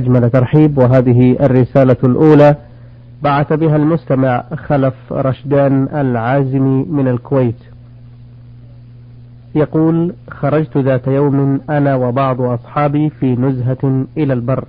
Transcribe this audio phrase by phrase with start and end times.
[0.00, 2.56] أجمل ترحيب وهذه الرسالة الأولى
[3.22, 7.54] بعث بها المستمع خلف رشدان العازمي من الكويت.
[9.54, 14.64] يقول خرجت ذات يوم أنا وبعض أصحابي في نزهة إلى البر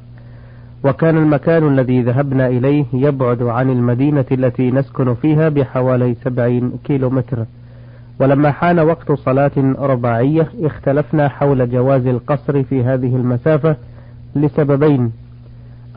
[0.83, 7.45] وكان المكان الذي ذهبنا إليه يبعد عن المدينة التي نسكن فيها بحوالي سبعين كيلو متر
[8.19, 13.75] ولما حان وقت صلاة رباعية اختلفنا حول جواز القصر في هذه المسافة
[14.35, 15.11] لسببين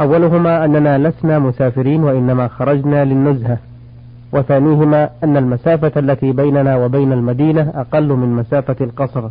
[0.03, 3.58] أولهما أننا لسنا مسافرين وإنما خرجنا للنزهة
[4.32, 9.29] وثانيهما أن المسافة التي بيننا وبين المدينة أقل من مسافة القصر.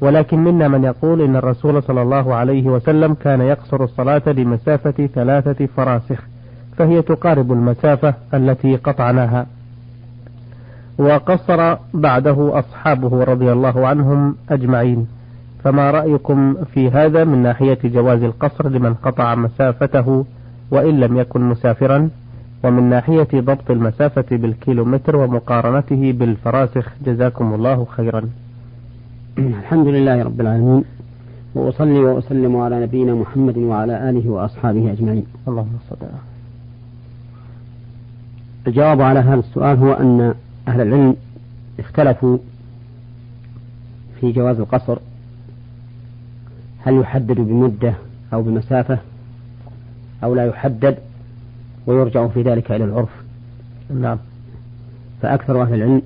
[0.00, 5.66] ولكن منا من يقول إن الرسول صلى الله عليه وسلم كان يقصر الصلاة لمسافة ثلاثة
[5.66, 6.22] فراسخ
[6.76, 9.46] فهي تقارب المسافة التي قطعناها.
[10.98, 15.06] وقصر بعده أصحابه رضي الله عنهم أجمعين.
[15.66, 20.24] فما رأيكم في هذا من ناحية جواز القصر لمن قطع مسافته
[20.70, 22.10] وإن لم يكن مسافرا؟
[22.64, 28.28] ومن ناحية ضبط المسافة بالكيلومتر ومقارنته بالفراسخ جزاكم الله خيرا.
[29.38, 30.84] الحمد لله رب العالمين
[31.54, 35.26] وأصلي وأسلم على نبينا محمد وعلى آله وأصحابه أجمعين.
[35.48, 35.96] اللهم صل
[38.66, 40.34] الجواب على هذا السؤال هو أن
[40.68, 41.16] أهل العلم
[41.78, 42.38] اختلفوا
[44.20, 44.98] في جواز القصر
[46.86, 47.94] هل يحدد بمدة
[48.32, 48.98] أو بمسافة
[50.24, 50.98] أو لا يحدد
[51.86, 53.08] ويرجع في ذلك إلى العرف؟
[53.90, 54.18] نعم.
[55.22, 56.02] فأكثر أهل العلم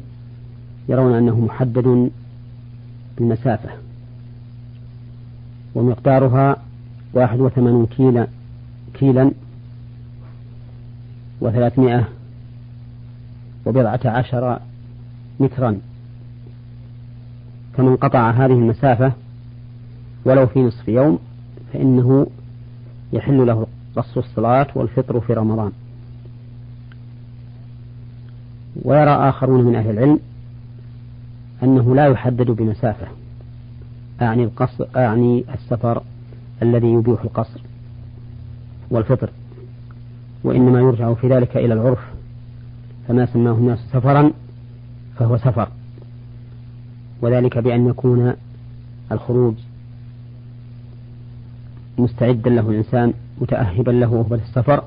[0.88, 2.10] يرون أنه محدد
[3.18, 3.68] بالمسافة
[5.74, 6.56] ومقدارها
[7.12, 8.26] واحد وثمانون كيلا
[8.94, 9.30] كيلا
[11.40, 12.08] وثلاثمائة
[13.66, 14.58] وبضعة عشر
[15.40, 15.78] مترا.
[17.76, 19.12] فمن قطع هذه المسافة
[20.24, 21.18] ولو في نصف يوم
[21.72, 22.26] فإنه
[23.12, 25.72] يحل له قص الصلاة والفطر في رمضان.
[28.84, 30.20] ويرى آخرون من أهل العلم
[31.62, 33.06] أنه لا يحدد بمسافة
[34.22, 36.02] أعني القصر أعني السفر
[36.62, 37.60] الذي يبيح القصر
[38.90, 39.30] والفطر
[40.44, 41.98] وإنما يرجع في ذلك إلى العرف
[43.08, 44.32] فما سماه الناس سفرا
[45.18, 45.68] فهو سفر.
[47.22, 48.34] وذلك بأن يكون
[49.12, 49.54] الخروج
[52.00, 54.82] مستعدا له الإنسان متأهبا له وهو السفر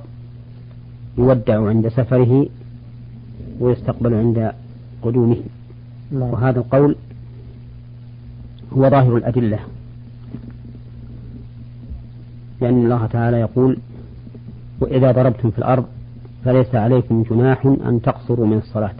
[1.17, 2.47] يودع عند سفره
[3.59, 4.51] ويستقبل عند
[5.01, 5.37] قدومه.
[6.11, 6.21] نعم.
[6.21, 6.95] وهذا القول
[8.77, 9.59] هو ظاهر الأدلة.
[12.61, 13.77] لأن الله تعالى يقول
[14.79, 15.85] وإذا ضربتم في الأرض
[16.45, 18.95] فليس عليكم جناح أن تقصروا من الصلاة.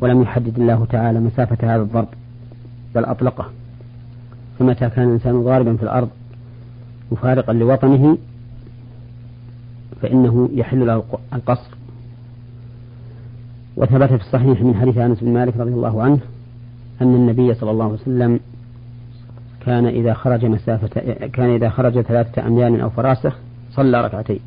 [0.00, 2.08] ولم يحدد الله تعالى مسافة هذا الضرب
[2.94, 3.50] بل أطلقه.
[4.58, 6.08] فمتى كان الإنسان ضاربا في الأرض
[7.14, 8.18] مفارقا لوطنه
[10.02, 11.02] فإنه يحل له
[11.32, 11.70] القصر.
[13.76, 16.18] وثبت في الصحيح من حديث أنس بن مالك رضي الله عنه
[17.02, 18.40] أن النبي صلى الله عليه وسلم
[19.60, 23.38] كان إذا خرج مسافة كان إذا خرج ثلاثة أميال أو فراسخ
[23.70, 24.40] صلى ركعتين.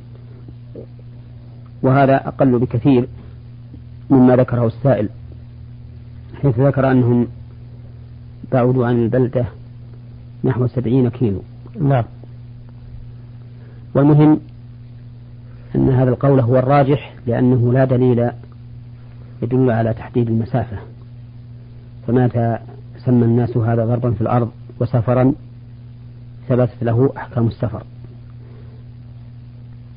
[1.82, 3.08] وهذا أقل بكثير
[4.10, 5.10] مما ذكره السائل
[6.42, 7.28] حيث ذكر أنهم
[8.52, 9.46] بعدوا عن البلدة
[10.44, 11.42] نحو سبعين كيلو.
[11.82, 12.04] نعم.
[13.98, 14.40] والمهم
[15.76, 18.30] أن هذا القول هو الراجح لأنه لا دليل
[19.42, 20.78] يدل على تحديد المسافة.
[22.08, 22.58] فمتى
[23.06, 25.34] سمى الناس هذا ضربا في الأرض وسفرا
[26.48, 27.84] ثبتت له أحكام السفر.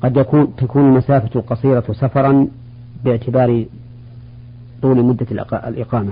[0.03, 2.47] قد يكون تكون المسافة القصيرة سفرا
[3.03, 3.65] باعتبار
[4.81, 5.27] طول مدة
[5.67, 6.11] الإقامة.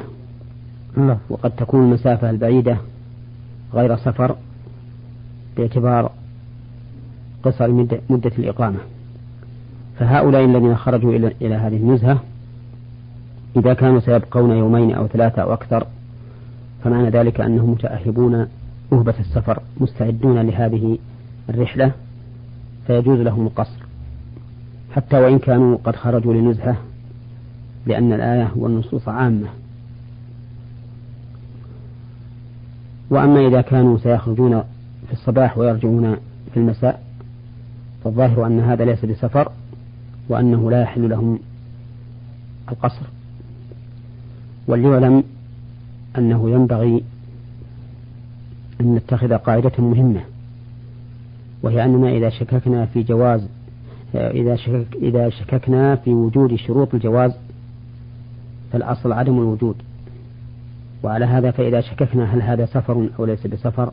[0.98, 1.18] نعم.
[1.30, 2.78] وقد تكون المسافة البعيدة
[3.74, 4.36] غير سفر
[5.58, 6.12] باعتبار
[7.44, 7.72] قصر
[8.10, 8.80] مدة, الإقامة.
[10.00, 12.20] فهؤلاء الذين خرجوا إلى هذه النزهة
[13.56, 15.88] إذا كانوا سيبقون يومين أو ثلاثة أو أكثر
[16.84, 18.48] فمعنى ذلك أنهم متأهبون
[18.94, 20.98] أهبة السفر مستعدون لهذه
[21.50, 21.92] الرحلة
[22.88, 23.80] فيجوز لهم القصر.
[24.96, 26.78] حتى وإن كانوا قد خرجوا لنزهة
[27.86, 29.48] لأن الآية والنصوص عامة.
[33.10, 34.64] وأما إذا كانوا سيخرجون
[35.08, 36.16] في الصباح ويرجعون
[36.54, 37.09] في المساء
[38.10, 39.52] فالظاهر أن هذا ليس بسفر
[40.30, 41.40] وأنه لا يحل لهم
[42.70, 43.06] القصر.
[44.68, 45.24] وليعلم
[46.18, 47.04] أنه ينبغي
[48.82, 50.22] أن نتخذ قاعدة مهمة
[51.64, 53.48] وهي أننا إذا شككنا في جواز
[54.16, 57.32] إذا شكك إذا شككنا في وجود شروط الجواز
[58.72, 59.76] فالأصل عدم الوجود.
[61.04, 63.92] وعلى هذا فإذا شككنا هل هذا سفر أو ليس بسفر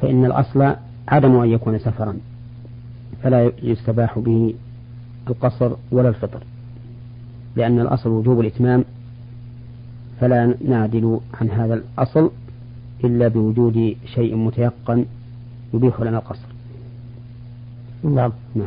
[0.00, 0.74] فإن الأصل
[1.08, 2.16] عدم أن يكون سفرا
[3.22, 4.54] فلا يستباح به
[5.30, 6.42] القصر ولا الفطر
[7.56, 8.84] لأن الأصل وجوب الإتمام
[10.20, 12.30] فلا نعدل عن هذا الأصل
[13.04, 15.04] إلا بوجود شيء متيقن
[15.74, 16.46] يبيح لنا القصر.
[18.04, 18.32] نعم.
[18.54, 18.66] نعم.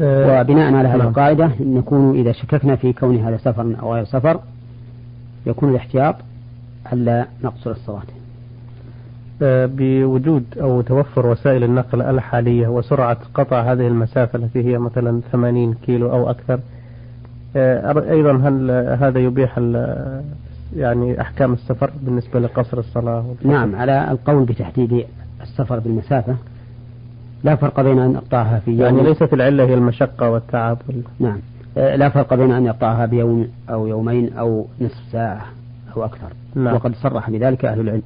[0.00, 1.08] آه وبناء على هذه نعم.
[1.08, 4.40] القاعدة نكون إذا شككنا في كون هذا سفر أو غير سفر
[5.46, 6.16] يكون الاحتياط
[6.92, 8.02] ألا نقصر الصلاة.
[9.44, 16.10] بوجود أو توفر وسائل النقل الحالية وسرعة قطع هذه المسافة التي هي مثلا 80 كيلو
[16.12, 16.60] أو أكثر.
[17.56, 18.70] آه أيضا هل
[19.00, 19.58] هذا يبيح
[20.76, 25.04] يعني أحكام السفر بالنسبة لقصر الصلاة نعم على القول بتحديد
[25.42, 26.36] السفر بالمسافة
[27.44, 30.78] لا فرق بين أن يقطعها في يوم يعني ليست العلة هي المشقة والتعب
[31.20, 31.38] نعم
[31.76, 35.46] آه، لا فرق بين أن يقطعها بيوم أو يومين أو نصف ساعة
[35.96, 36.28] أو أكثر.
[36.54, 36.74] نعم.
[36.74, 38.02] وقد صرح بذلك أهل العلم.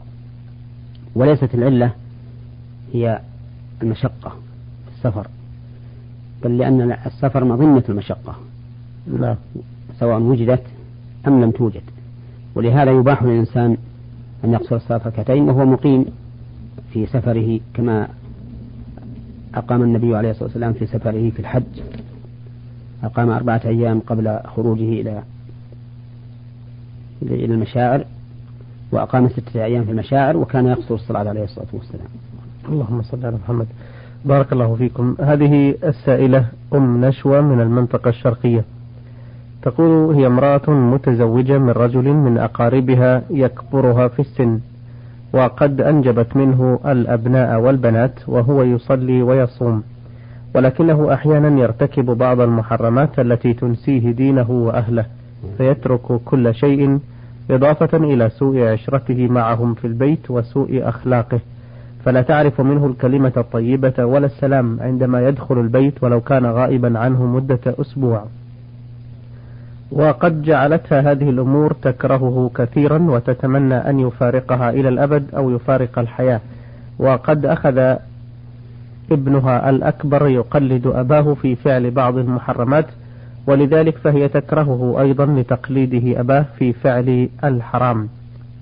[1.15, 1.93] وليست العلة
[2.93, 3.21] هي
[3.83, 4.31] المشقة
[4.87, 5.27] في السفر.
[6.45, 8.37] بل لأن السفر مظنة المشقة.
[9.21, 9.37] نعم.
[9.99, 10.63] سواء وجدت
[11.27, 11.83] أم لم توجد.
[12.55, 13.77] ولهذا يباح للإنسان
[14.45, 16.05] أن يقصر الصلاة ركعتين وهو مقيم
[16.93, 18.09] في سفره كما
[19.55, 21.63] أقام النبي عليه الصلاة والسلام في سفره في الحج.
[23.03, 25.23] أقام أربعة أيام قبل خروجه إلى
[27.23, 28.05] إلى المشاعر.
[28.93, 32.07] وأقام ستة أيام في المشاعر وكان يقصر الصلاة عليه الصلاة والسلام.
[32.69, 33.67] اللهم صل على محمد.
[34.25, 35.17] بارك الله فيكم.
[35.21, 38.65] هذه السائلة أم نشوى من المنطقة الشرقية.
[39.63, 44.61] تقول هي امرأة متزوجة من رجل من أقاربها يكبرها في السن
[45.33, 49.83] وقد أنجبت منه الأبناء والبنات وهو يصلي ويصوم
[50.55, 55.07] ولكنه أحيانا يرتكب بعض المحرمات التي تنسيه دينه وأهله
[55.59, 56.99] فيترك كل شيء
[57.51, 61.41] إضافة إلى سوء عشرته معهم في البيت وسوء أخلاقه.
[62.05, 67.61] فلا تعرف منه الكلمة الطيبة ولا السلام عندما يدخل البيت ولو كان غائبا عنه مدة
[67.67, 68.25] أسبوع.
[69.93, 76.41] وقد جعلتها هذه الأمور تكرهه كثيرا وتتمنى أن يفارقها إلى الأبد أو يفارق الحياة.
[76.99, 77.97] وقد أخذ
[79.13, 82.87] ابنها الأكبر يقلد أباه في فعل بعض المحرمات
[83.47, 88.09] ولذلك فهي تكرهه أيضا لتقليده أباه في فعل الحرام.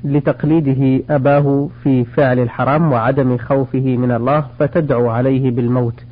[0.05, 6.05] لتقليده أباه في فعل الحرام وعدم خوفه من الله فتدعو عليه بالموت.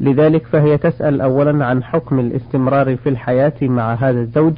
[0.00, 4.52] لذلك فهي تسأل أولا عن حكم الاستمرار في الحياة مع هذا الزوج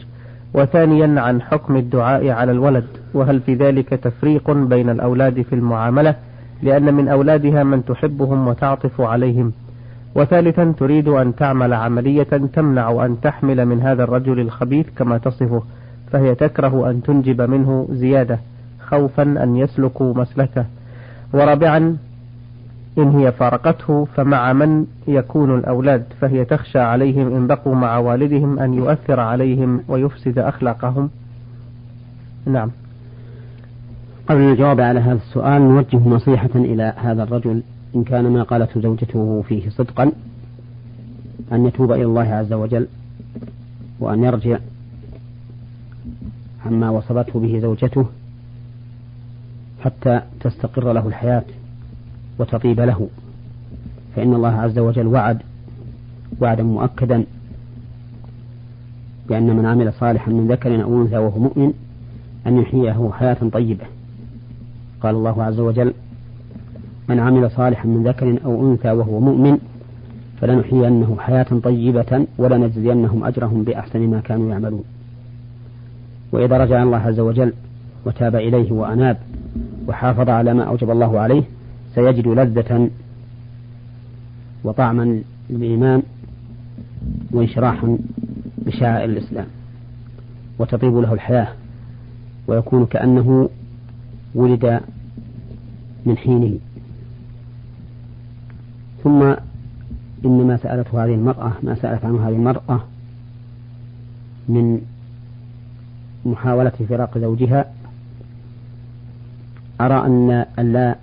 [0.55, 6.15] وثانيا عن حكم الدعاء على الولد وهل في ذلك تفريق بين الأولاد في المعاملة؟
[6.63, 9.53] لأن من أولادها من تحبهم وتعطف عليهم.
[10.17, 12.23] وثالثا تريد أن تعمل عملية
[12.53, 15.63] تمنع أن تحمل من هذا الرجل الخبيث كما تصفه
[16.13, 18.39] فهي تكره أن تنجب منه زيادة
[18.81, 20.65] خوفا أن يسلكوا مسلكه.
[21.33, 21.97] ورابعا
[22.99, 28.75] إن هي فارقته فمع من يكون الأولاد فهي تخشى عليهم إن بقوا مع والدهم أن
[28.75, 31.11] يؤثر عليهم ويفسد أخلاقهم.
[32.47, 32.71] نعم.
[34.29, 37.63] قبل الجواب على هذا السؤال نوجه نصيحة إلى هذا الرجل.
[37.97, 40.13] إن كان ما قالته زوجته فيه صدقا
[41.53, 42.87] أن يتوب إلى الله عز وجل
[44.01, 44.59] وأن يرجع
[46.67, 48.07] عما وصفته به زوجته
[49.81, 51.45] حتى تستقر له الحياة
[52.39, 53.09] وتطيب له.
[54.17, 55.43] فإن الله عز وجل وعد
[56.41, 57.25] وعدا مؤكدا
[59.29, 61.73] بأن من عمل صالحا من ذكر أو أنثى وهو مؤمن
[62.47, 63.85] أن يحييه حياة طيبة.
[65.01, 65.95] قال الله عز وجل
[67.09, 69.59] من عمل صالحا من ذكر أو أنثى وهو مؤمن
[70.41, 74.85] فلنحيينه حياة طيبة ولنجزينهم أجرهم بأحسن ما كانوا يعملون.
[76.33, 77.53] وإذا رجع الله عز وجل
[78.07, 79.17] وتاب إليه وأناب
[79.89, 81.43] وحافظ على ما أوجب الله عليه
[81.95, 82.91] سيجد لذة
[84.65, 86.03] وطعما للإيمان
[87.33, 87.99] وانشراحا
[88.59, 89.47] بشعائر الإسلام
[90.59, 91.49] وتطيب له الحياة
[92.49, 93.49] ويكون كأنه
[94.35, 94.81] ولد
[96.07, 96.59] من حينه.
[99.07, 99.23] ثم
[100.25, 102.81] إن ما سألته هذه المرأة ما سألت عنه هذه المرأة
[104.49, 104.81] من
[106.27, 107.73] محاولة فراق زوجها
[109.81, 110.07] أرى
[110.59, 110.97] أن لا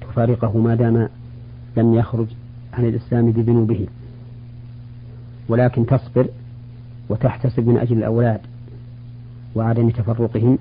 [0.00, 1.08] تفارقه ما دام
[1.76, 2.26] لم يخرج
[2.72, 3.86] عن الإسلام بذنوبه.
[5.48, 6.28] ولكن تصبر
[7.08, 8.40] وتحتسب من أجل الأولاد
[9.54, 10.58] وعدم تفرقهم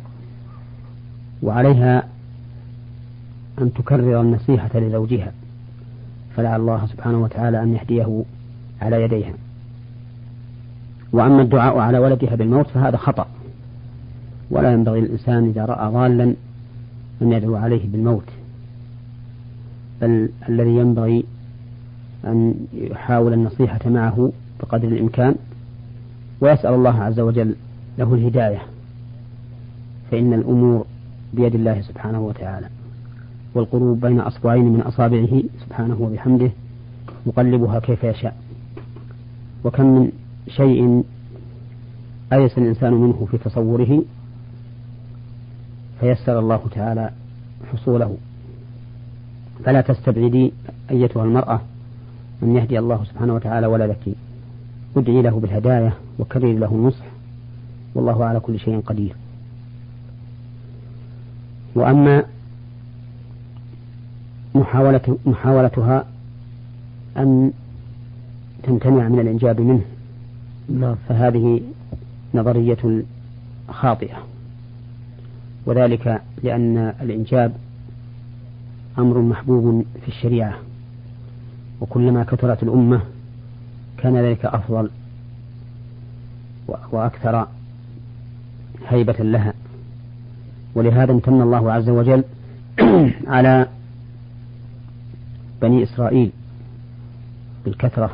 [1.43, 2.07] وعليها
[3.61, 5.31] أن تكرر النصيحة لزوجها.
[6.37, 8.23] فلعل الله سبحانه وتعالى أن يهديه
[8.81, 9.33] على يديها.
[11.13, 13.27] وأما الدعاء على ولدها بالموت فهذا خطأ.
[14.49, 16.33] ولا ينبغي للإنسان إذا رأى ضالا
[17.21, 18.23] أن يدعو عليه بالموت.
[20.01, 21.23] بل الذي ينبغي
[22.25, 25.35] أن يحاول النصيحة معه بقدر الإمكان
[26.41, 27.55] ويسأل الله عز وجل
[27.97, 28.61] له الهداية.
[30.11, 30.85] فإن الأمور
[31.33, 32.67] بيد الله سبحانه وتعالى.
[33.57, 36.51] والقلوب بين أصبعين من أصابعه سبحانه وبحمده
[37.25, 38.37] يقلبها كيف يشاء.
[39.63, 40.11] وكم من
[40.47, 41.03] شيء
[42.33, 44.03] أيس الإنسان منه في تصوره
[45.99, 47.11] فيسر الله تعالى
[47.73, 48.17] حصوله.
[49.65, 50.53] فلا تستبعدي
[50.91, 51.61] أيتها المرأة
[52.43, 54.15] أن يهدي الله سبحانه وتعالى ولدك
[54.97, 57.05] ادعي له بالهداية وكرر له النصح
[57.95, 59.15] والله على كل شيء قدير.
[61.75, 62.23] وأما
[64.59, 66.05] محاولة محاولتها
[67.17, 67.51] أن
[68.63, 69.81] تمتنع من الإنجاب منه.
[70.69, 70.95] نعم.
[71.09, 71.61] فهذه
[72.33, 73.03] نظرية
[73.69, 74.17] خاطئة.
[75.65, 77.53] وذلك لأن الإنجاب
[78.97, 80.53] أمر محبوب في الشريعة.
[81.81, 83.01] وكلما كثرت الأمة
[83.97, 84.89] كان ذلك أفضل
[86.91, 87.47] وأكثر
[88.87, 89.53] هيبة لها.
[90.75, 92.23] ولهذا امتن الله عز وجل
[93.27, 93.67] على
[95.61, 96.31] بني إسرائيل
[97.65, 98.11] بالكثرة.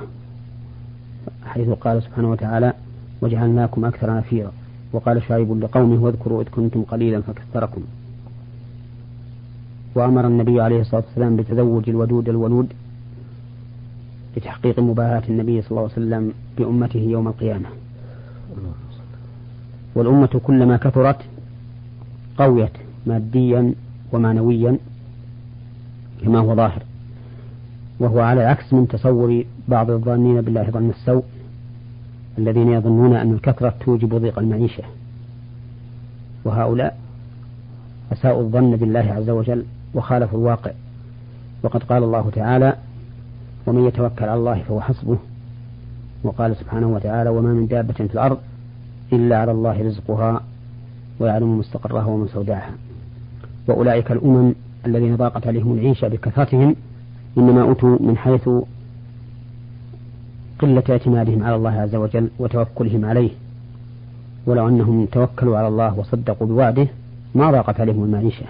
[1.46, 2.74] حيث قال سبحانه وتعالى
[3.22, 4.52] وجعلناكم أكثر نفيرا.
[4.94, 7.82] وقال شعيب لقومه واذكروا إذ كنتم قليلا فكثركم.
[9.96, 12.74] وأمر النبي عليه الصلاة والسلام بتزوج الودود الولود
[14.38, 17.70] لتحقيق مباهاة النبي صلى الله عليه وسلم بأمته يوم القيامة.
[19.96, 21.18] والأمة كلما كثرت
[22.38, 22.72] قويت
[23.08, 23.74] ماديا
[24.12, 24.78] ومعنويا
[26.22, 26.84] كما هو ظاهر.
[28.00, 31.24] وهو على العكس من تصور بعض الظانين بالله ظن السوء
[32.38, 34.84] الذين يظنون أن الكثرة توجب ضيق المعيشة.
[36.46, 36.98] وهؤلاء
[38.14, 40.72] أساءوا الظن بالله عز وجل وخالفوا الواقع.
[41.64, 42.76] وقد قال الله تعالى
[43.68, 45.18] ومن يتوكل على الله فهو حسبه
[46.24, 48.38] وقال سبحانه وتعالى وما من دابة في الأرض
[49.14, 50.44] إلا على الله رزقها
[51.20, 52.72] ويعلم مستقرها ومستودعها
[53.68, 54.54] وأولئك الأمم
[54.86, 56.76] الذين ضاقت عليهم العيشة بكثرتهم
[57.38, 58.50] إنما أتوا من حيث
[60.60, 63.30] قلة اعتمادهم على الله عز وجل وتوكلهم عليه.
[64.46, 66.88] ولو أنهم توكلوا على الله وصدقوا بوعده
[67.36, 68.46] ما ضاقت عليهم المعيشة.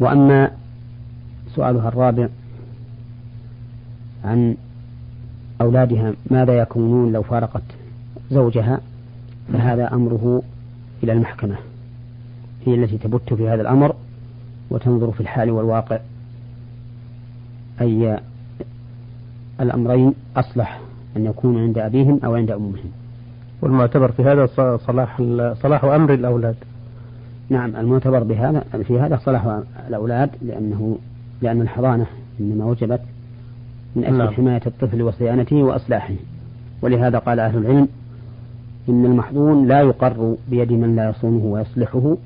[0.00, 0.50] وأما
[1.54, 2.28] سؤالها الرابع
[4.24, 4.56] عن
[5.60, 7.62] أولادها ماذا يكونون لو فارقت
[8.30, 8.80] زوجها
[9.52, 10.42] فهذا أمره
[11.02, 11.56] إلى المحكمة
[12.66, 13.94] هي التي تبت في هذا الأمر.
[14.72, 15.98] وتنظر في الحال والواقع
[17.80, 18.18] أي
[19.60, 20.80] الأمرين أصلح
[21.16, 22.90] أن يكونوا عند أبيهم أو عند أمهم.
[23.62, 25.22] والمعتبر في هذا صلاح
[25.62, 26.54] صلاح أمر الأولاد.
[27.50, 30.98] نعم المعتبر بهذا في هذا صلاح الأولاد لأنه
[31.42, 32.06] لأن الحضانة
[32.40, 33.00] إنما وجبت
[33.96, 34.28] من أجل نعم.
[34.28, 36.14] حماية الطفل وصيانته وإصلاحه.
[36.82, 37.88] ولهذا قال أهل العلم
[38.88, 42.16] إن المحظون لا يقر بيد من لا يصونه ويصلحه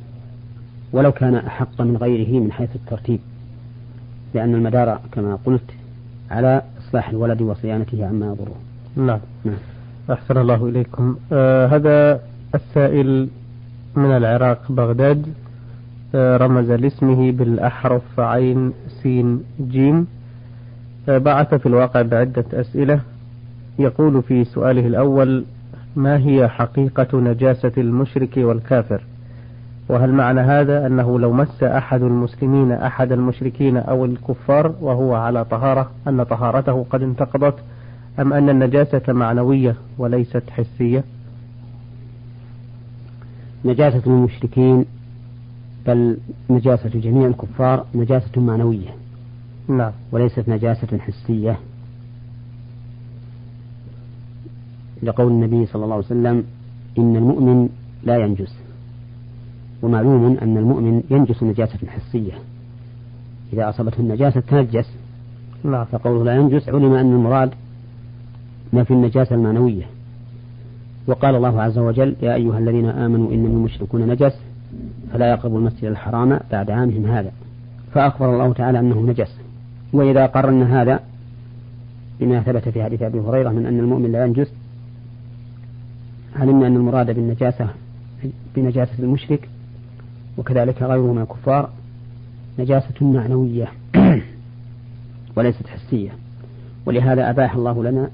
[0.93, 3.21] ولو كان أحق من غيره من حيث الترتيب.
[4.35, 5.71] لأن المدار كما قلت
[6.31, 8.55] على إصلاح الولد وصيانته عما يضره.
[8.97, 9.19] نعم.
[9.45, 9.57] نعم.
[10.11, 11.17] أحسن الله إليكم.
[11.33, 12.21] آه هذا
[12.55, 13.29] السائل
[13.97, 15.27] من العراق بغداد.
[16.15, 20.07] آه رمز لاسمه بالأحرف عين سين جيم.
[21.09, 23.01] آه بعث في الواقع بعدة أسئلة.
[23.79, 25.45] يقول في سؤاله الأول
[25.97, 29.03] ما هي حقيقة نجاسة المشرك والكافر؟
[29.89, 35.91] وهل معنى هذا أنه لو مس أحد المسلمين أحد المشركين أو الكفار وهو على طهارة
[36.09, 37.55] أن طهارته قد انتقضت
[38.19, 41.05] أم أن النجاسة معنوية وليست حسية؟
[43.65, 44.85] نجاسة المشركين
[45.87, 46.19] بل
[46.51, 48.89] نجاسة جميع الكفار نجاسة معنوية.
[49.69, 49.93] نعم.
[50.13, 51.59] وليست نجاسة حسية.
[55.03, 56.45] لقول النبي صلى الله عليه وسلم
[56.99, 57.69] إن المؤمن
[58.05, 58.66] لا ينجس.
[59.83, 62.33] ومعلوم أن المؤمن ينجس نجاسة حسية
[63.53, 64.91] إذا أصابته النجاسة تنجس.
[65.65, 65.85] نعم.
[65.85, 67.51] فقوله لا ينجس علم أن المراد
[68.73, 69.85] ما في النجاسة المعنوية.
[71.07, 74.33] وقال الله عز وجل يا أيها الذين آمنوا إنما المشركون نجس
[75.13, 77.31] فلا يقربوا المسجد الحرام بعد عامهم هذا.
[77.95, 79.37] فأخبر الله تعالى أنه نجس.
[79.93, 81.01] وإذا قرنا هذا
[82.21, 84.53] بما ثبت في حديث أبي هريرة من أن المؤمن لا ينجس
[86.37, 87.69] علمنا أن المراد بالنجاسة
[88.57, 89.49] بنجاسة المشرك
[90.39, 91.71] وكذلك غيره من الكفار
[92.59, 93.69] نجاسة معنوية
[95.37, 96.11] وليست حسية.
[96.87, 98.11] ولهذا أباح الله لنا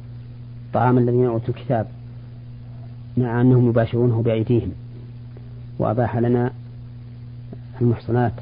[0.73, 1.87] طعام الذين أوتوا الكتاب
[3.17, 4.73] مع أنهم يباشرونه بأيديهم.
[5.79, 6.50] وأباح لنا
[7.81, 8.33] المحصنات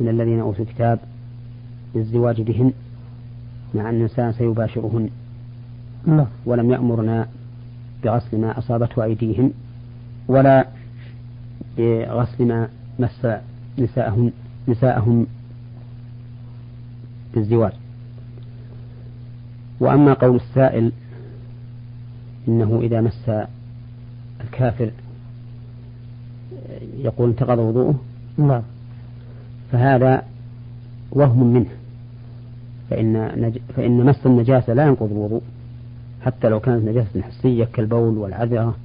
[0.00, 0.98] من الذين أوتوا الكتاب
[1.94, 2.72] للزواج بهن
[3.74, 5.10] مع أن الإنسان سيباشرهن.
[6.06, 6.26] نعم.
[6.46, 7.28] ولم يأمرنا
[8.04, 9.52] بغسل ما أصابته أيديهم
[10.28, 10.66] ولا
[11.78, 12.68] بغسل ما
[13.00, 13.26] مس
[13.78, 14.32] نساءهم
[14.68, 15.26] نساءهم
[17.34, 17.72] بالزواج
[19.80, 20.92] وأما قول السائل
[22.48, 23.30] إنه إذا مس
[24.40, 24.90] الكافر
[26.98, 28.00] يقول انتقض وضوءه
[28.38, 28.62] نعم.
[29.72, 30.22] فهذا
[31.12, 31.70] وهم منه.
[32.90, 33.58] فإن, نج...
[33.76, 35.42] فإن مس النجاسة لا ينقض الوضوء
[36.22, 38.76] حتى لو كانت نجاسة حسية كالبول والعذرة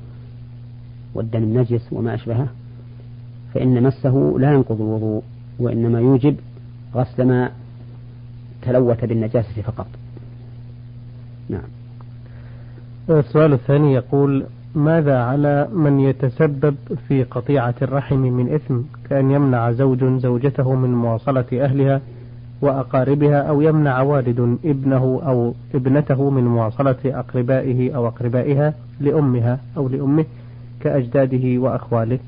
[1.14, 2.48] والدم النجس وما أشبهه.
[3.56, 5.24] فإن مسه لا ينقض الوضوء
[5.60, 6.36] وإنما يوجب
[6.96, 7.52] غسل ما
[8.62, 9.88] تلوث بالنجاسة فقط.
[11.50, 11.62] نعم.
[13.10, 14.46] السؤال الثاني يقول
[14.76, 16.76] ماذا على من يتسبب
[17.08, 22.02] في قطيعة الرحم من إثم كأن يمنع زوج زوجته من مواصلة أهلها
[22.62, 30.26] وأقاربها أو يمنع والد ابنه أو ابنته من مواصلة أقربائه أو أقربائها لأمها أو لأمه
[30.80, 32.20] كأجداده وأخواله؟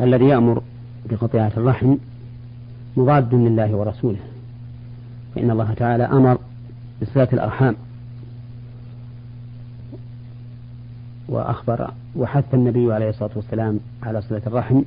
[0.00, 0.62] الذي يأمر
[1.10, 1.96] بقطيعة الرحم
[2.96, 4.18] مضاد لله ورسوله.
[5.34, 6.38] فإن الله تعالى أمر
[7.02, 7.76] بصلة الأرحام
[11.28, 14.82] وأخبر وحث النبي عليه الصلاة والسلام على صلة الرحم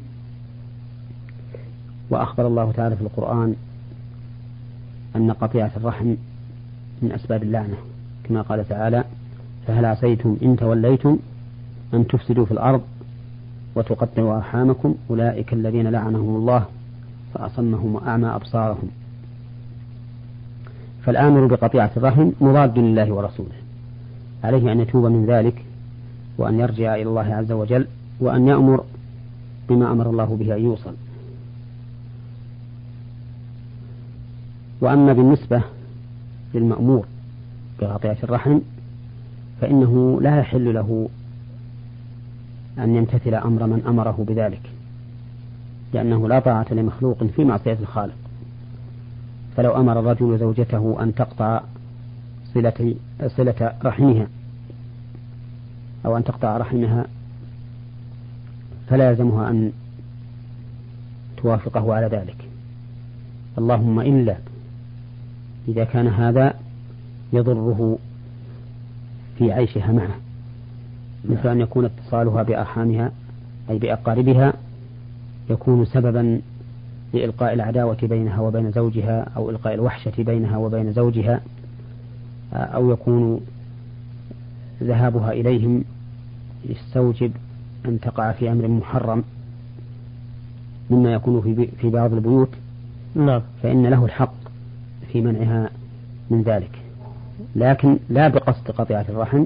[2.10, 3.56] وأخبر الله تعالى في القرآن
[5.16, 6.16] أن قطيعة الرحم
[7.01, 7.78] من أسباب اللعنة.
[8.24, 9.04] كما قال تعالى
[9.68, 11.18] فهل عسيتم إن توليتم
[11.94, 12.82] أن تفسدوا في الأرض
[13.76, 16.66] وتقطعوا أرحامكم أولئك الذين لعنهم الله
[17.34, 18.90] فأصمهم وأعمى أبصارهم.
[21.06, 23.56] فالآمر بقطيعة الرحم مضاد لله ورسوله
[24.44, 25.66] عليه أن يتوب من ذلك
[26.38, 27.88] وأن يرجع إلى الله عز وجل
[28.20, 28.84] وأن يأمر
[29.70, 30.94] بما أمر الله به أن يوصل.
[34.82, 35.62] وأما بالنسبة
[36.54, 37.06] للمأمور
[37.82, 38.60] بقطيعة الرحم
[39.62, 41.10] فإنه لا يحل له
[42.80, 44.62] أن يمتثل أمر من أمره بذلك
[45.94, 48.15] لأنه لا طاعة لمخلوق في معصية الخالق.
[49.58, 51.62] فلو أمر الرجل زوجته أن تقطع
[52.54, 52.96] صلة
[53.28, 54.28] صلة رحمها
[56.06, 57.06] أو أن تقطع رحمها
[58.89, 59.72] فلا يلزمها أن
[61.38, 62.36] توافقه على ذلك.
[63.58, 64.38] اللهم إلا
[65.68, 66.54] إذا كان هذا
[67.34, 67.98] يضره
[69.38, 70.29] في عيشها معه.
[71.25, 73.12] مثل أن يكون اتصالها بأرحامها
[73.69, 74.53] أي بأقاربها
[75.49, 76.41] يكون سببا
[77.13, 81.41] لإلقاء العداوة بينها وبين زوجها أو إلقاء الوحشة بينها وبين زوجها
[82.53, 83.41] أو يكون
[84.84, 85.84] ذهابها إليهم
[86.69, 87.32] يستوجب
[87.86, 89.23] أن تقع في أمر محرم
[90.89, 92.49] مما يكون في في بعض البيوت.
[93.15, 93.41] نعم.
[93.63, 94.34] فإن له الحق
[95.12, 95.69] في منعها
[96.29, 96.71] من ذلك.
[97.55, 99.45] لكن لا بقصد قطيعة الرحم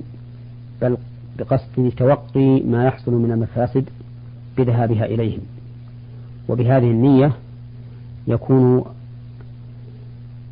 [0.82, 0.98] بل
[1.40, 3.90] بقصد توقي ما يحصل من المفاسد
[4.58, 5.40] بذهابها إليهم.
[6.50, 7.32] وبهذه النية
[8.28, 8.84] يكون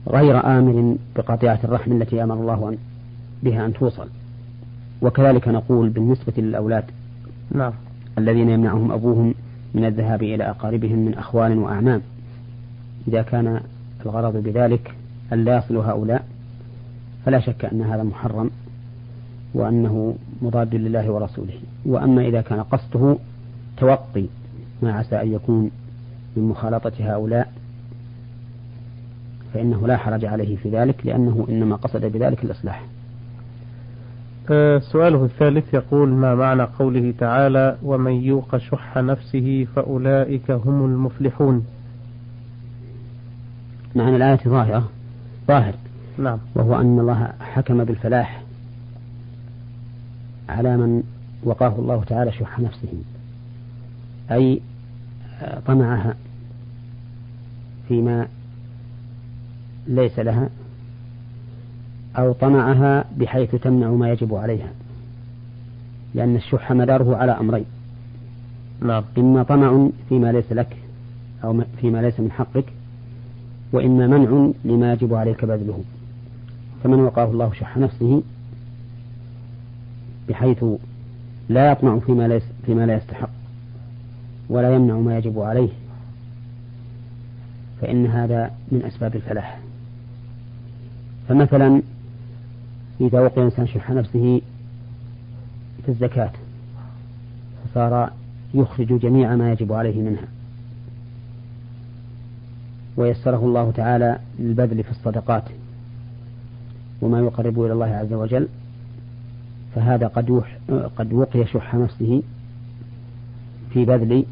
[0.07, 2.77] غير آمر بقطيعة الرحم التي أمر الله
[3.43, 4.07] بها أن توصل.
[5.01, 6.83] وكذلك نقول بالنسبة للأولاد
[7.51, 7.73] نعم.
[8.17, 9.33] الذين يمنعهم أبوهم
[9.73, 12.01] من الذهاب إلى أقاربهم من أخوال وأعمام.
[13.07, 13.61] إذا كان
[14.05, 14.95] الغرض بذلك
[15.33, 16.25] أن لا يصلوا هؤلاء
[17.25, 18.49] فلا شك أن هذا محرم
[19.53, 21.59] وأنه مضاد لله ورسوله.
[21.85, 23.17] وأما إذا كان قصده
[23.77, 24.25] توقي
[24.81, 25.71] ما عسى أن يكون
[26.35, 27.51] من مخالطة هؤلاء
[29.53, 32.85] فإنه لا حرج عليه في ذلك لأنه إنما قصد بذلك الإصلاح.
[34.51, 41.65] آه، سؤاله الثالث يقول ما معنى قوله تعالى ومن يوق شح نفسه فأولئك هم المفلحون
[43.95, 44.89] معنى الآية ظاهرة
[45.47, 45.73] ظاهر.
[46.17, 46.39] نعم.
[46.55, 48.40] وهو أن الله حكم بالفلاح.
[50.51, 51.03] على من
[51.43, 52.93] وقاه الله تعالى شح نفسه
[54.31, 54.61] أي
[55.65, 56.15] طمعها
[57.87, 58.27] فيما
[59.87, 60.49] ليس لها
[62.17, 64.71] أو طمعها بحيث تمنع ما يجب عليها
[66.15, 67.65] لأن الشح مداره على أمرين
[68.81, 69.03] نعم.
[69.17, 70.77] إما طمع فيما ليس لك
[71.43, 72.65] أو فيما ليس من حقك
[73.73, 75.83] وإما منع لما يجب عليك بذله
[76.83, 78.23] فمن وقاه الله شح نفسه
[80.31, 80.65] بحيث
[81.49, 83.29] لا يطمع فيما, ليس فيما لا يستحق
[84.49, 85.69] ولا يمنع ما يجب عليه.
[87.81, 89.59] فإن هذا من أسباب الفلاح.
[91.29, 91.81] فمثلا
[93.01, 94.41] إذا وقع الإنسان شح نفسه
[95.83, 96.31] في الزكاة
[97.65, 98.11] فصار
[98.53, 100.27] يخرج جميع ما يجب عليه منها.
[102.97, 105.43] ويسره الله تعالى للبذل في الصدقات
[107.01, 108.47] وما يقرب إلى الله عز وجل.
[109.75, 110.43] فهذا قد
[110.97, 112.21] قد وقي شح نفسه
[113.73, 114.25] في بذل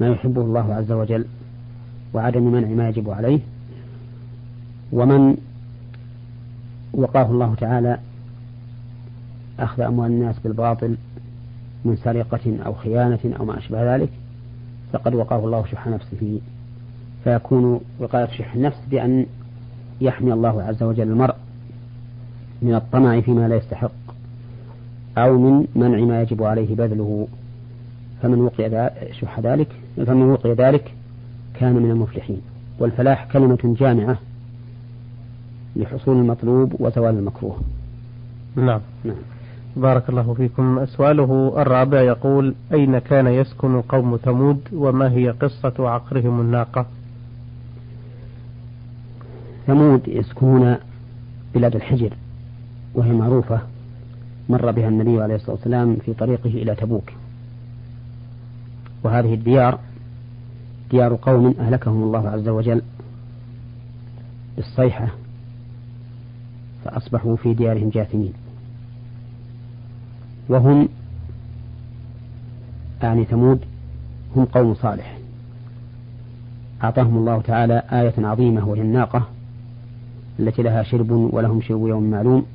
[0.00, 1.24] ما يحبه الله عز وجل
[2.14, 3.40] وعدم منع ما يجب عليه.
[4.92, 5.36] ومن
[6.92, 7.98] وقاه الله تعالى
[9.58, 10.96] أخذ أموال الناس بالباطل
[11.84, 14.10] من سرقة أو خيانة أو ما أشبه ذلك
[14.92, 16.40] فقد وقاه الله شح نفسه.
[17.24, 19.26] فيكون وقاية شح النفس بأن
[20.00, 21.34] يحمي الله عز وجل المرء
[22.62, 23.99] من الطمع فيما لا يستحق.
[25.20, 27.28] أو من منع ما يجب عليه بذله.
[28.22, 30.94] فمن وقي شح ذلك فمن وقي ذلك
[31.54, 32.40] كان من المفلحين.
[32.78, 34.18] والفلاح كلمة جامعة
[35.76, 37.56] لحصول المطلوب وزوال المكروه.
[38.56, 38.80] نعم.
[39.04, 39.16] نعم.
[39.76, 40.86] بارك الله فيكم.
[40.86, 46.86] سؤاله الرابع يقول أين كان يسكن قوم ثمود وما هي قصة عقرهم الناقة؟
[49.66, 50.76] ثمود يسكنون
[51.54, 52.12] بلاد الحجر
[52.94, 53.60] وهي معروفة.
[54.50, 57.12] مر بها النبي عليه الصلاة والسلام في طريقه إلى تبوك.
[59.04, 59.78] وهذه الديار
[60.90, 62.82] ديار قوم أهلكهم الله عز وجل
[64.56, 65.08] بالصيحة
[66.84, 68.32] فأصبحوا في ديارهم جاثمين.
[70.48, 70.88] وهم
[73.02, 73.60] يعني ثمود
[74.36, 75.18] هم قوم صالح.
[76.84, 79.26] أعطاهم الله تعالى آية عظيمة وهي الناقة
[80.40, 82.46] التي لها شرب ولهم شرب يوم معلوم.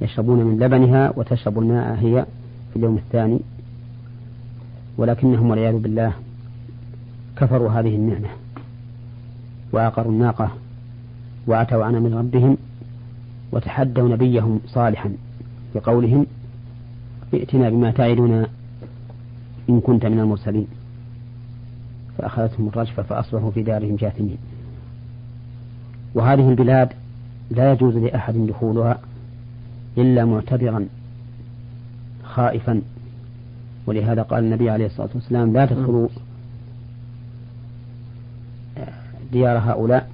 [0.00, 2.26] يشربون من لبنها وتشرب الماء هي
[2.72, 3.38] في اليوم الثاني.
[4.98, 6.12] ولكنهم والعياذ بالله
[7.36, 8.28] كفروا هذه النعمة
[9.72, 10.50] وعقروا الناقة
[11.46, 12.56] وعتوا عن من ربهم
[13.52, 15.12] وتحدوا نبيهم صالحا
[15.74, 16.26] بقولهم
[17.34, 18.46] ائتنا بما تعدنا
[19.70, 20.66] إن كنت من المرسلين.
[22.18, 24.38] فأخذتهم الرجفة فأصبحوا في دارهم جاثمين.
[26.14, 26.92] وهذه البلاد
[27.50, 28.98] لا يجوز لأحد دخولها
[29.98, 30.86] إلا معتبرا
[32.24, 32.82] خائفا.
[33.86, 36.08] ولهذا قال النبي عليه الصلاة والسلام لا تدخلوا
[39.32, 40.10] ديار هؤلاء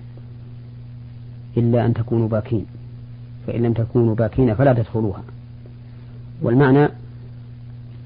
[1.57, 2.67] إلا أن تكونوا باكين.
[3.47, 5.23] فإن لم تكونوا باكين فلا تدخلوها.
[6.43, 6.89] والمعنى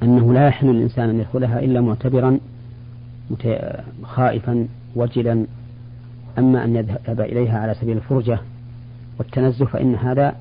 [0.02, 2.38] أنه لا يحل الإنسان أن يدخلها إلا معتبرا
[4.02, 5.46] خائفا وجلا.
[6.38, 8.38] أما أن يذهب إليها على سبيل الفرجة
[9.18, 10.37] والتنزه فإن هذا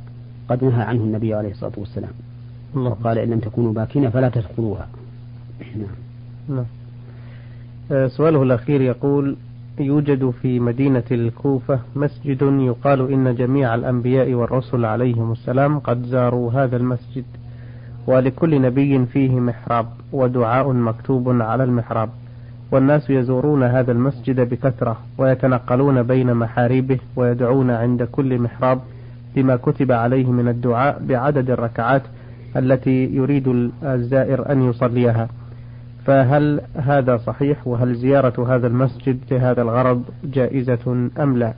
[0.49, 2.11] قد نهى عنه النبي عليه الصلاة والسلام
[2.75, 2.89] الله.
[2.89, 4.87] وقال إن لم تكونوا باكين فلا تدخلوها
[5.75, 5.87] نعم.
[6.49, 6.65] نعم.
[7.91, 9.35] آه، سؤاله الأخير يقول
[9.79, 16.77] يوجد في مدينة الكوفة مسجد يقال إن جميع الأنبياء والرسل عليهم السلام قد زاروا هذا
[16.77, 17.25] المسجد
[18.07, 22.09] ولكل نبي فيه محراب ودعاء مكتوب على المحراب
[22.71, 28.79] والناس يزورون هذا المسجد بكثرة ويتنقلون بين محاريبه ويدعون عند كل محراب
[29.37, 32.01] بما كتب عليه من الدعاء بعدد الركعات
[32.55, 35.27] التي يريد الزائر أن يصليها.
[36.05, 41.53] فهل هذا صحيح؟ وهل زيارة هذا المسجد لهذا الغرض جائزة أم لا؟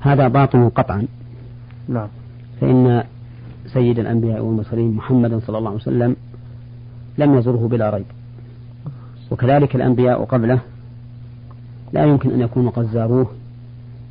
[0.00, 1.06] هذا باطل قطعا.
[1.88, 2.08] نعم.
[2.60, 3.04] فإن
[3.66, 6.16] سيد الأنبياء والمرسلين محمدا صلى الله عليه وسلم
[7.18, 8.06] لم يزره بلا ريب.
[9.30, 10.58] وكذلك الأنبياء قبله
[11.92, 13.26] لا يمكن أن يكونوا قد زاروه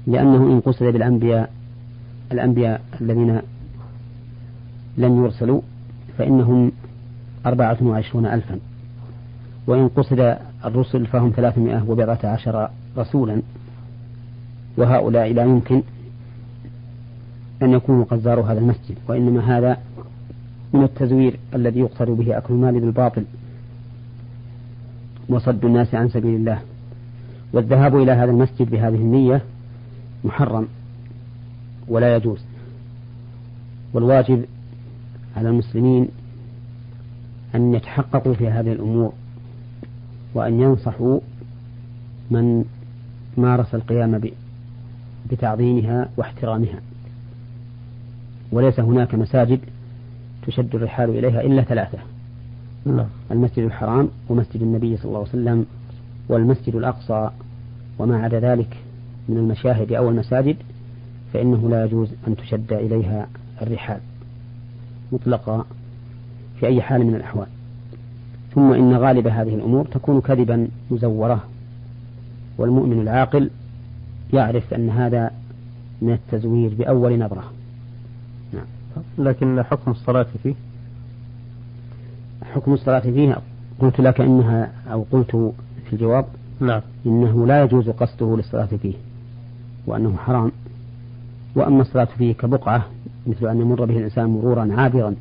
[0.07, 1.49] لأنه إن قصد بالأنبياء
[2.31, 3.41] الأنبياء الذين
[4.97, 5.61] لم يرسلوا
[6.17, 6.71] فإنهم
[7.45, 8.59] أربعة وعشرون ألفا.
[9.67, 13.41] وإن قصد الرسل فهم ثلاثمائة وبضعة عشر رسولا
[14.77, 15.81] وهؤلاء لا يمكن
[17.61, 19.77] أن يكونوا قد زاروا هذا المسجد وإنما هذا
[20.73, 23.23] من التزوير الذي يقصد به أكل المال بالباطل
[25.29, 26.59] وصد الناس عن سبيل الله.
[27.53, 29.41] والذهاب إلى هذا المسجد بهذه النية
[30.23, 30.67] محرم.
[31.87, 32.39] ولا يجوز.
[33.93, 34.45] والواجب
[35.37, 36.07] على المسلمين
[37.55, 39.13] أن يتحققوا في هذه الأمور
[40.33, 41.19] وأن ينصحوا
[42.31, 42.65] من
[43.37, 44.21] مارس القيام
[45.31, 46.81] بتعظيمها واحترامها.
[48.51, 49.59] وليس هناك مساجد
[50.47, 51.97] تشد الرحال إليها إلا ثلاثة
[52.85, 53.05] نعم.
[53.31, 55.65] المسجد الحرام ومسجد النبي صلى الله عليه وسلم
[56.29, 57.29] والمسجد الأقصى.
[57.99, 58.77] وما عدا ذلك
[59.29, 60.55] من المشاهد أو المساجد
[61.33, 63.27] فإنه لا يجوز أن تشد إليها
[63.61, 63.99] الرحال
[65.11, 65.65] مطلقة
[66.59, 67.47] في أي حال من الأحوال.
[68.55, 71.43] ثم إن غالب هذه الأمور تكون كذبا مزورة
[72.57, 73.49] والمؤمن العاقل
[74.33, 75.31] يعرف أن هذا
[76.01, 77.43] من التزوير بأول نظرة
[78.53, 78.65] نعم.
[79.17, 80.53] لكن حكم الصلاة فيه؟
[82.43, 83.37] حكم الصلاة فيه
[83.79, 85.31] قلت لك إنها أو قلت
[85.85, 86.25] في الجواب
[86.59, 86.81] نعم.
[87.05, 88.93] إنه لا يجوز قصده للصلاة فيه
[89.87, 90.51] وأنه حرام.
[91.55, 92.85] وأما الصلاة فيه كبقعة
[93.27, 95.15] مثل أن يمر به الإنسان مرورا عابرا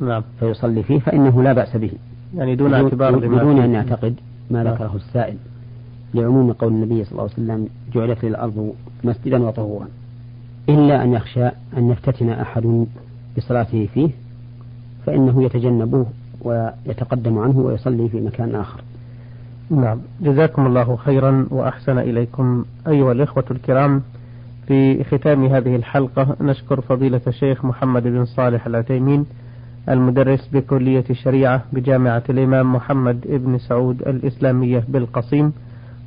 [0.00, 0.22] نعم.
[0.40, 1.90] فيصلي فيه فإنه لا بأس به.
[2.36, 4.14] يعني دون اعتبار بدون أن يعتقد
[4.50, 4.74] ما نعم.
[4.74, 5.36] ذكره السائل.
[6.14, 9.88] لعموم قول النبي صلى الله عليه وسلم جعلت لي الأرض مسجدا وطهورا.
[10.68, 11.46] إلا أن يخشى
[11.76, 12.86] أن يفتتن أحد
[13.36, 14.10] بصلاته فيه
[15.06, 16.06] فإنه يتجنبه
[16.42, 18.80] ويتقدم عنه ويصلي في مكان آخر.
[19.70, 19.98] نعم.
[20.20, 22.64] جزاكم الله خيرا وأحسن إليكم.
[22.88, 24.02] أيها الإخوة الكرام
[24.68, 29.26] في ختام هذه الحلقة نشكر فضيلة الشيخ محمد بن صالح العتيمين
[29.88, 35.52] المدرس بكلية الشريعة بجامعة الإمام محمد بن سعود الإسلامية بالقصيم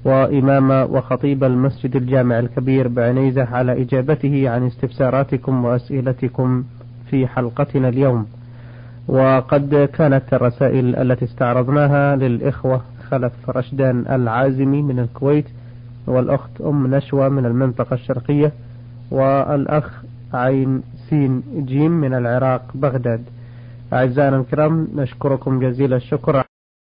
[0.06, 6.64] وإمام وخطيب المسجد الجامع الكبير بعنيزة على إجابته عن استفساراتكم وأسئلتكم
[7.10, 8.26] في حلقتنا اليوم.
[9.08, 15.46] وقد كانت الرسائل التي استعرضناها للإخوة خلف رشدان العازمي من الكويت
[16.08, 18.52] والأخت أم نشوى من المنطقة الشرقية
[19.12, 23.24] والأخ عين سين جيم من العراق بغداد.
[23.94, 26.44] أعزائنا الكرام نشكركم جزيل الشكر.